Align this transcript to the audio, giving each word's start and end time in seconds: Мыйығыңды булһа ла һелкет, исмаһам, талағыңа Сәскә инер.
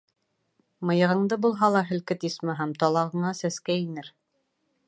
Мыйығыңды 0.91 1.37
булһа 1.43 1.69
ла 1.75 1.85
һелкет, 1.91 2.27
исмаһам, 2.31 2.75
талағыңа 2.85 3.35
Сәскә 3.45 3.81
инер. 3.87 4.15